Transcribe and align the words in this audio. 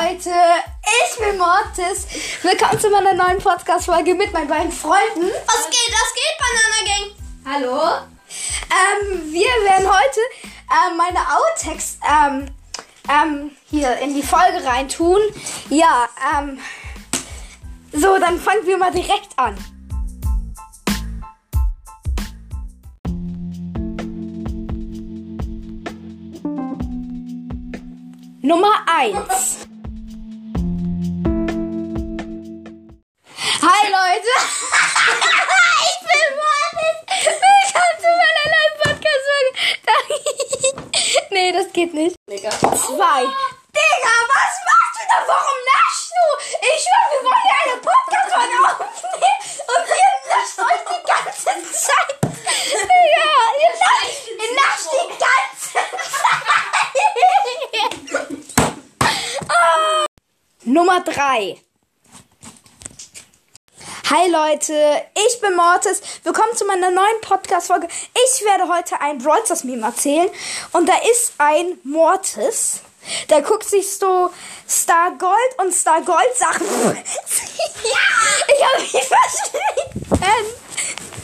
Leute, 0.00 0.30
ich 0.30 1.18
bin 1.18 1.38
Mortis. 1.38 2.06
Willkommen 2.42 2.78
zu 2.78 2.88
meiner 2.90 3.14
neuen 3.14 3.38
Podcast-Folge 3.38 4.14
mit 4.14 4.32
meinen 4.32 4.46
beiden 4.46 4.70
Freunden. 4.70 5.28
Was 5.46 5.64
geht, 5.70 5.90
was 5.90 6.14
geht, 6.14 6.34
Banana 6.38 6.84
Gang? 6.86 7.06
Hallo. 7.44 8.06
Ähm, 8.70 9.32
wir 9.32 9.48
werden 9.64 9.88
heute 9.88 10.20
ähm, 10.70 10.96
meine 10.96 11.18
Outtakes 11.18 11.98
ähm, 12.08 12.46
ähm, 13.08 13.50
hier 13.70 13.96
in 13.98 14.14
die 14.14 14.22
Folge 14.22 14.64
reintun. 14.64 15.20
Ja, 15.70 16.08
ähm, 16.36 16.60
so, 17.92 18.18
dann 18.18 18.38
fangen 18.38 18.66
wir 18.66 18.76
mal 18.76 18.92
direkt 18.92 19.36
an. 19.36 19.56
Nummer 28.42 28.74
1. 28.86 29.67
nee, 41.50 41.58
das 41.58 41.72
geht 41.72 41.94
nicht. 41.94 42.16
Digga. 42.30 42.50
Zwei. 42.50 43.20
Digga, 43.20 44.14
was 44.32 44.54
machst 44.68 44.94
du 44.96 45.02
da? 45.08 45.16
Warum 45.26 45.58
naschst 45.70 46.10
du? 46.16 46.24
Ich 46.60 46.78
schwör, 46.82 47.04
wir 47.12 47.20
wollen 47.24 47.46
ja 47.48 47.56
eine 47.64 47.76
Podcast-Folge 47.80 48.56
aufnehmen 48.68 49.40
und 49.72 49.84
ihr 50.00 50.12
nascht 50.28 50.58
euch 50.68 50.82
die 50.90 51.02
ganze 51.06 51.52
Zeit. 51.72 52.12
Digga, 52.70 53.30
ihr 53.62 53.72
nascht, 53.84 54.24
ihr 54.28 54.50
nascht 54.54 54.88
die 54.92 55.08
ganze 55.18 55.72
Zeit. 55.72 55.88
Ah. 59.50 60.04
Nummer 60.64 61.00
drei. 61.00 61.58
Hi 64.10 64.26
Leute, 64.30 64.72
ich 65.12 65.38
bin 65.42 65.54
Mortis. 65.54 66.00
Willkommen 66.22 66.56
zu 66.56 66.64
meiner 66.64 66.90
neuen 66.90 67.20
Podcast-Folge. 67.20 67.88
Ich 68.14 68.42
werde 68.42 68.66
heute 68.66 68.98
ein 69.02 69.18
Brawl 69.18 69.44
Stars 69.44 69.64
Meme 69.64 69.84
erzählen. 69.84 70.30
Und 70.72 70.88
da 70.88 70.94
ist 71.12 71.34
ein 71.36 71.78
Mortis. 71.84 72.80
Der 73.28 73.42
guckt 73.42 73.68
sich 73.68 73.98
so 73.98 74.30
Star 74.66 75.10
Gold 75.18 75.58
und 75.58 75.74
Star 75.74 76.00
Gold 76.00 76.34
Sachen. 76.34 76.66
ich 76.96 78.64
habe 78.64 78.80
mich 78.80 78.92
verschrieben. 78.92 80.06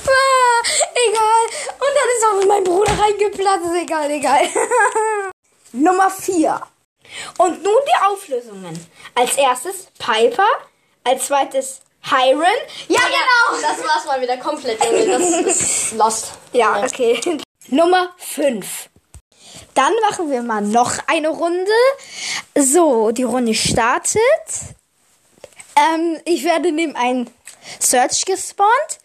Ah, 0.07 0.63
egal. 1.09 1.45
Und 1.73 1.93
dann 1.95 2.09
ist 2.13 2.27
auch 2.27 2.47
mein 2.47 2.65
Bruder 2.65 2.93
reingeplatzt. 2.99 3.75
Egal, 3.81 4.11
egal. 4.11 4.43
Nummer 5.73 6.11
4. 6.11 6.61
Und 7.39 7.63
nun 7.63 7.81
die 7.87 8.13
Auflösungen. 8.13 8.87
Als 9.15 9.39
erstes 9.39 9.87
Piper. 9.99 10.45
Als 11.03 11.29
zweites 11.29 11.81
Hiron. 12.11 12.45
Ja, 12.89 13.01
genau. 13.01 13.61
Das 13.63 13.79
war's 13.83 14.05
mal 14.07 14.21
wieder 14.21 14.37
komplett, 14.37 14.83
Junge. 14.85 15.07
Das 15.45 15.61
ist 15.61 15.93
lost. 15.93 16.33
Ja, 16.53 16.83
okay. 16.85 17.21
Nummer 17.69 18.11
5. 18.19 18.91
Dann 19.75 19.93
machen 20.09 20.31
wir 20.31 20.43
mal 20.43 20.61
noch 20.61 20.93
eine 21.07 21.29
Runde. 21.29 21.73
So, 22.57 23.11
die 23.11 23.23
Runde 23.23 23.55
startet. 23.55 24.21
Ähm, 25.77 26.21
ich 26.25 26.45
werde 26.45 26.71
neben 26.73 26.95
einen 26.95 27.31
Search 27.81 28.25
gespawnt. 28.25 29.01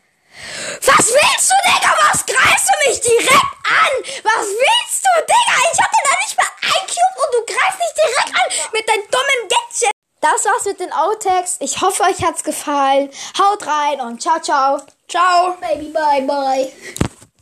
Was 0.86 1.08
willst 1.08 1.52
du, 1.52 1.56
Digga? 1.66 1.96
Was 2.12 2.26
greifst 2.26 2.70
du 2.70 2.90
mich 2.90 3.02
direkt 3.02 3.56
an? 3.64 3.94
Was 4.24 4.46
willst 4.46 5.04
du, 5.04 5.22
Digga? 5.22 5.56
Ich 5.74 5.82
hatte 5.82 5.98
da 6.04 6.12
nicht 6.22 6.38
mal 6.38 6.52
ein 6.62 6.88
Cube 6.88 7.18
und 7.24 7.34
du 7.34 7.54
greifst 7.54 7.80
mich 7.80 7.94
direkt 7.96 8.36
an 8.36 8.70
mit 8.74 8.88
deinem 8.88 9.04
dummen 9.10 9.50
Gadget. 9.50 9.99
Das 10.22 10.46
war's 10.46 10.66
mit 10.66 10.80
den 10.80 10.92
Outtakes. 10.92 11.58
Ich 11.60 11.82
hoffe, 11.82 12.04
euch 12.04 12.24
hat's 12.24 12.44
gefallen. 12.44 13.10
Haut 13.38 13.66
rein 13.66 14.02
und 14.02 14.22
ciao, 14.22 14.40
ciao. 14.40 14.82
Ciao. 15.08 15.58
Baby, 15.62 15.92
bye, 15.94 16.22
bye. 16.22 16.72